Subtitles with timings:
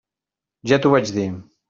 [0.71, 1.29] Ja t'ho vaig dir.